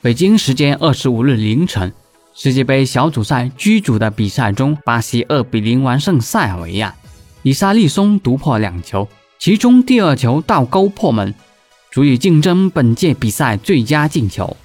[0.00, 1.92] 北京时间二十五日凌晨，
[2.32, 6.94] 世界杯小组赛 G 组的比赛中，巴西二比零完胜塞尔维亚，
[7.42, 9.08] 里沙利松独破两球，
[9.40, 11.34] 其中第二球倒钩破门，
[11.90, 14.56] 足以竞争本届比赛最佳进球。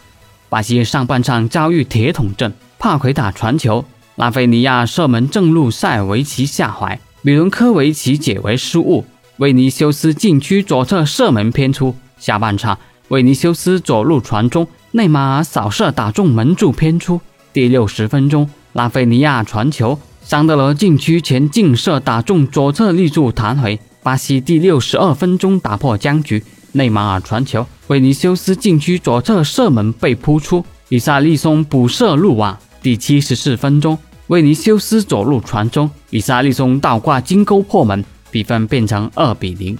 [0.49, 3.83] 巴西上半场遭遇铁桶阵，帕奎塔传球，
[4.17, 9.03] 拉菲尼亚射门正入塞尔维奇下怀，米伦科维奇解围失误，
[9.37, 11.95] 维尼修斯禁区左侧射门偏出。
[12.19, 14.67] 下半场，维尼修斯左路传中。
[14.95, 17.19] 内马尔扫射打中门柱偏出。
[17.51, 23.79] 第六十分钟，拉菲尼亚传球，桑德罗禁区前劲射打中左侧立柱弹回。
[24.03, 32.55] 巴西第六十二分钟打破僵局，内马尔传球，维尼修斯禁区左侧射门被扑出，里萨利松补射入网。
[32.83, 39.75] 第七十四分钟，维尼修斯左路传中，里萨利松倒挂金钩破门，比分变成二比零。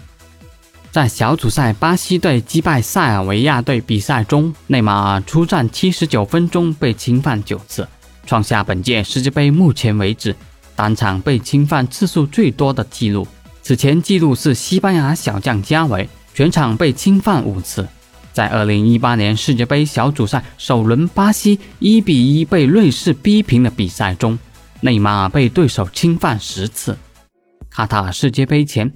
[0.94, 7.88] 在小组赛巴西队击败塞尔维亚队比赛中，内马尔出战七十九分钟被侵犯九次，
[8.28, 10.36] 创下本届世界杯目前为止
[10.76, 13.28] 单场被侵犯次数最多的纪录。
[13.64, 17.88] 此前纪录是西班牙小将加维，全场被侵犯五次。
[18.32, 24.38] 在二零一八年世界杯小组赛首轮巴西一比一被瑞士逼平的比赛中，
[24.82, 26.96] 内马尔被对手侵犯十次。
[27.72, 28.94] 卡塔尔世界杯前。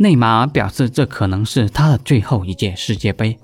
[0.00, 3.36] 内马尔表示，这可能是他的最后一届世界杯。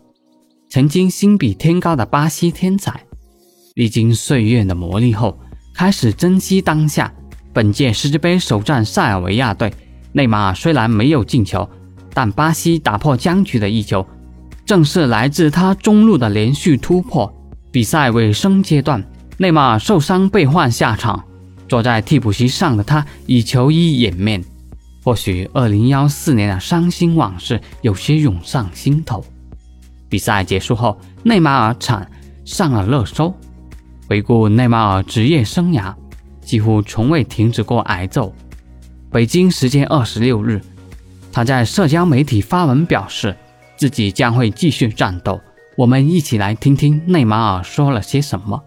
[0.69, 3.00] 曾经心比天高的巴西天才，
[3.74, 5.36] 历经岁月的磨砺后，
[5.74, 7.12] 开始珍惜当下。
[7.52, 9.74] 本届世界杯首战塞尔维亚队，
[10.12, 11.68] 内马尔虽然没有进球，
[12.12, 14.07] 但巴西打破僵局的一球，
[14.64, 17.33] 正是来自他中路的连续突破。
[17.73, 19.05] 比赛尾声阶段，
[19.39, 21.24] 内马尔受伤被换下场，
[21.68, 24.45] 坐在替补席上的他以球衣掩面。
[25.04, 29.22] 或许二零幺四年的伤心往事有些涌上心头。
[30.08, 32.10] 比赛结束后，内马尔惨
[32.46, 33.34] 上了热搜。
[34.08, 35.94] 回顾内马尔职业生涯，
[36.40, 38.34] 几乎从未停止过挨揍。
[39.10, 40.58] 北京时间二十六日，
[41.30, 43.36] 他在社交媒体发文表示，
[43.76, 45.38] 自己将会继续战斗。
[45.76, 48.62] 我们一起来听听内马尔说了些什么。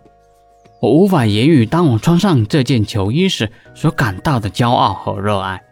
[0.81, 5.63] 我无法言语，当我穿上这件球衣时所感到的骄傲和热爱。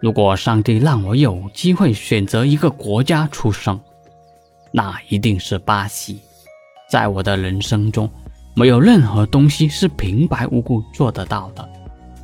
[0.00, 3.78] 如果上帝让我有机会选择一个国家出生，
[4.70, 6.20] 那一定是巴西。
[6.88, 8.08] 在我的人生中，
[8.54, 11.68] 没有任何东西是平白无故做得到的，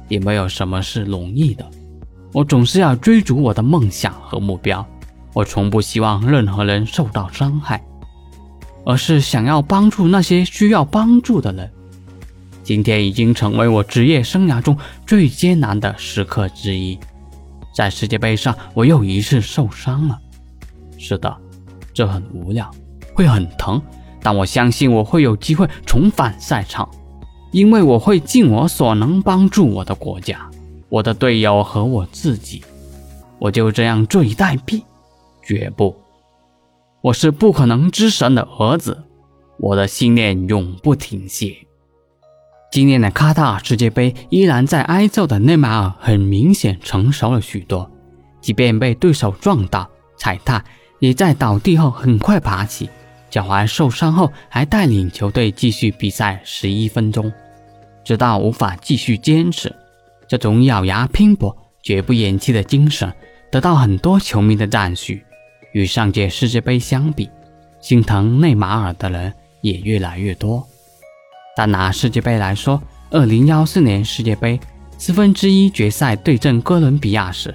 [0.08, 1.68] 也没有什么是容易的。
[2.32, 4.86] 我总是要追逐我的梦想和目标。
[5.32, 7.84] 我从不希望任何人受到伤害，
[8.86, 11.68] 而是想要帮助那些需要帮助的人。
[12.62, 16.96] 今天已经成为我职业生涯中最艰难的时刻之一。
[17.74, 20.18] 在世界杯上，我又一次受伤了。
[20.96, 21.36] 是的，
[21.92, 22.70] 这很无聊，
[23.12, 23.82] 会很疼，
[24.22, 26.88] 但我相信我会有机会重返赛场，
[27.50, 30.48] 因为我会尽我所能帮助我的国家、
[30.88, 32.62] 我的队友和我自己。
[33.40, 34.82] 我就这样坐以待毙？
[35.42, 35.94] 绝不！
[37.02, 39.02] 我是不可能之神的儿子，
[39.58, 41.54] 我的信念永不停歇。
[42.74, 47.88] 今年的卡塔尔世界杯依然在挨揍的内马尔很明显成熟了许多，
[48.40, 50.60] 即便被对手撞倒、踩踏，
[50.98, 52.90] 也在倒地后很快爬起。
[53.30, 57.32] 脚踝受伤后还带领球队继续比赛十一分钟，
[58.02, 59.72] 直到无法继续坚持。
[60.26, 63.08] 这种咬牙拼搏、绝不言弃的精神
[63.52, 65.22] 得到很多球迷的赞许。
[65.74, 67.30] 与上届世界杯相比，
[67.80, 70.66] 心疼内马尔的人也越来越多。
[71.56, 74.58] 但拿世界杯来说，二零幺四年世界杯
[74.98, 77.54] 四分之一决赛对阵哥伦比亚时，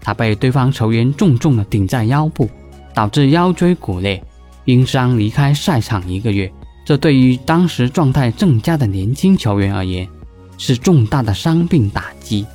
[0.00, 2.48] 他被对方球员重重的顶在腰部，
[2.94, 4.22] 导致腰椎骨裂，
[4.64, 6.50] 因伤离开赛场一个月。
[6.84, 10.06] 这对于当时状态正佳的年轻球员而言，
[10.58, 12.46] 是重大的伤病打击。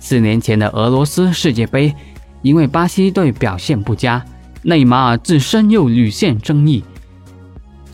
[0.00, 1.94] 四年前的俄罗斯世界杯，
[2.42, 4.24] 因为巴西队表现不佳，
[4.62, 6.84] 内马尔自身又屡现争议。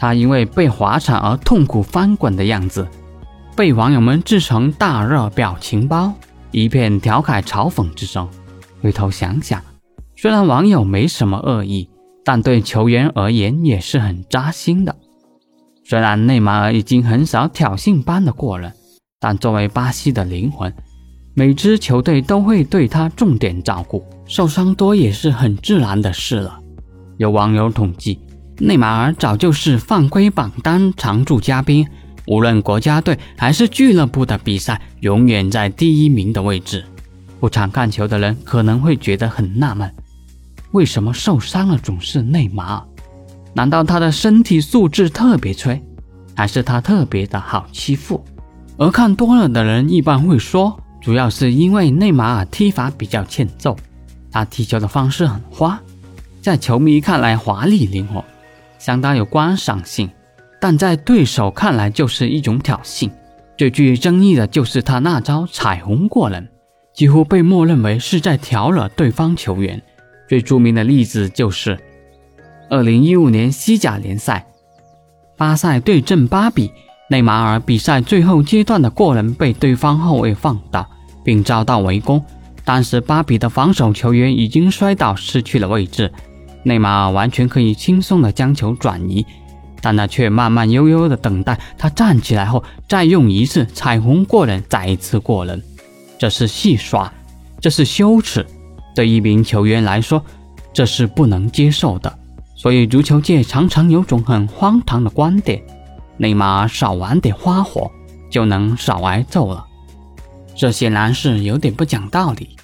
[0.04, 2.86] 他因为被滑铲而痛苦翻滚的样子，
[3.56, 6.12] 被网友们制成大热表情包，
[6.50, 8.28] 一片调侃嘲讽之声。
[8.82, 9.62] 回头想想，
[10.14, 11.88] 虽然网友没什么恶意，
[12.22, 14.94] 但对球员而言也是很扎心的。
[15.86, 18.70] 虽然内马尔已经很少挑衅般的过人，
[19.18, 20.70] 但作为巴西的灵魂，
[21.32, 26.60] 每支球队都会对他重点照顾，受伤多也是很自然的事了。
[27.16, 28.20] 有网友统计，
[28.58, 31.86] 内马尔早就是犯规榜单常驻嘉宾，
[32.26, 36.84] 无论国家队还是俱乐部的比赛，永远在第一名的位置。
[37.40, 39.92] 不常看球的人可能会觉得很纳闷，
[40.70, 42.82] 为什么受伤了总是内马尔？
[43.54, 45.82] 难道他的身体素质特别脆，
[46.36, 48.24] 还是他特别的好欺负？
[48.76, 53.76] 而看多了的人一般会说，主要是因为内马尔踢法比较欠揍，
[54.30, 55.80] 他踢球的方式很花，
[56.40, 58.24] 在球迷看来华丽灵活，
[58.84, 60.10] 相当有观赏性，
[60.60, 63.10] 但在对手看来就是一种挑衅。
[63.56, 66.46] 最具争议的就是他那招彩虹过人，
[66.92, 69.82] 几乎被默认为是在挑惹对方球员。
[70.28, 71.78] 最著名的例子就是。
[72.68, 74.44] 二零一五年西甲联赛，
[75.38, 76.70] 巴塞对阵巴比，
[77.08, 80.86] 内马尔比赛最后阶段的过人被对方后卫放倒，
[81.24, 82.22] 并遭到围攻。
[82.66, 86.12] 当时巴比的防守球员已经摔倒，失去了位置，
[86.64, 89.24] 内马尔完全可以轻松的将球转移，
[89.80, 95.62] 但他却慢慢悠悠的等待他站起来后，再用一次彩虹过人，再一次过人。
[96.18, 97.12] 这是戏耍，
[97.60, 98.44] 这是羞耻，
[98.94, 100.24] 对一名球员来说，
[100.72, 102.18] 这是不能接受的。
[102.56, 105.62] 所以，足球界常常有种很荒唐的观点：
[106.16, 107.90] 内马尔少玩点花活，
[108.30, 109.66] 就能少挨揍了。
[110.56, 112.56] 这显然是有点不讲道理。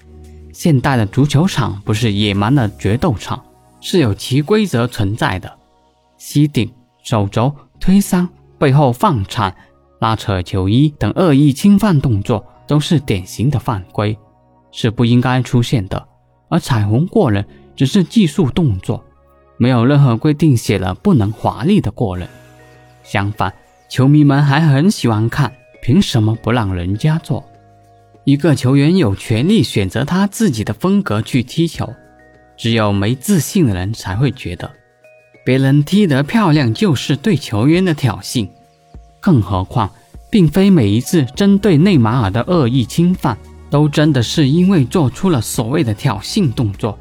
[0.52, 3.42] 现代的足球场不是野蛮的决斗场，
[3.80, 5.58] 是有其规则存在的。
[6.16, 6.70] 吸顶、
[7.02, 8.28] 手肘、推搡、
[8.58, 9.54] 背后放铲、
[10.00, 14.16] 拉扯球衣等恶意侵犯动作，都是典型的犯规，
[14.70, 16.06] 是不应该出现的。
[16.48, 17.44] 而彩虹过人
[17.74, 19.04] 只是技术动作。
[19.56, 22.26] 没有任何规定写了不能华丽的过人，
[23.02, 23.52] 相反，
[23.90, 25.52] 球迷们还很喜欢看，
[25.82, 27.44] 凭什么不让人家做？
[28.24, 31.92] 一个球员有权利选择他自己的风格去踢球，
[32.60, 34.70] 只有没自信的人才会觉得
[35.46, 38.46] 别人踢得漂亮就是对球员的挑衅。
[39.18, 39.90] 更何况，
[40.30, 43.38] 并非每一次针对内马尔的恶意侵犯，
[43.70, 46.98] 都真的是因为做出了所谓的挑衅动作。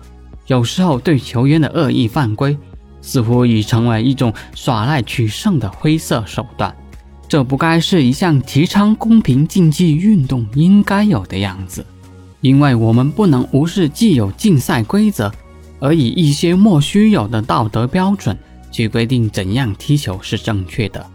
[0.48, 2.58] 有时候对球员的恶意犯规，
[3.02, 6.74] 似乎已成为一种耍赖取胜的灰色手段，
[7.28, 11.86] 这不该是一项提倡公平竞技运动应该有的样子。
[12.40, 15.30] 因为我们不能无视既有竞赛规则，
[15.80, 18.38] 而以一些莫须有的道德标准
[18.72, 21.06] 去规定怎样踢球是正确的。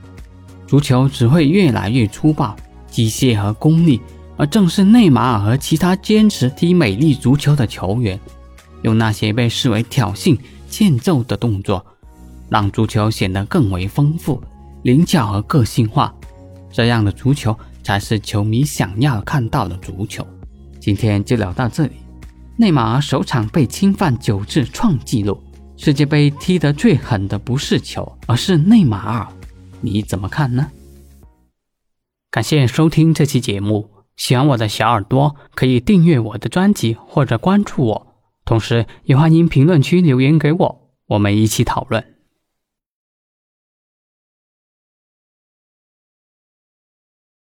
[0.66, 2.56] 足球只会越来越粗暴、
[2.90, 4.00] 机械和功利，
[4.36, 8.18] 而正是内马尔和其他坚持踢美丽足球的球员。
[8.82, 10.36] 用那些被视为挑衅、
[10.68, 11.84] 欠揍的动作，
[12.48, 14.42] 让足球显得更为丰富、
[14.82, 16.14] 灵巧和个性化。
[16.70, 20.26] 这样的足球才是球迷想要看到的足球。
[20.80, 21.92] 今天就聊到这里。
[22.56, 25.42] 内马尔首场被侵犯九次创纪录，
[25.76, 29.26] 世界杯踢得最狠的不是球，而是内马尔。
[29.80, 30.70] 你怎么看呢？
[32.30, 33.90] 感谢收听这期节目。
[34.16, 38.06] 喜欢我的小耳朵可以订阅我的专辑或者关注我。
[38.44, 42.13] 同时，也欢迎评论区留言给我，我们一起讨论。